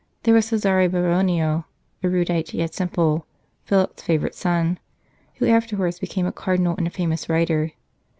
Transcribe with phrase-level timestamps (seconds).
[0.23, 1.65] There was Cesare Baronio,
[2.03, 3.27] erudite yet simple,
[3.65, 4.79] Philip s favourite son,
[5.35, 7.73] who afterwards became a Cardinal and a famous writer.